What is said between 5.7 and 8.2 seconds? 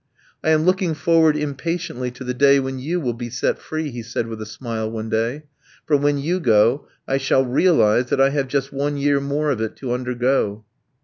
"for when you go I shall realise that